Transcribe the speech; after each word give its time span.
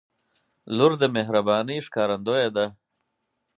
•لور 0.75 0.91
د 1.01 1.03
مهربانۍ 1.15 1.77
ښکارندوی 1.85 2.47
ده. 2.55 2.65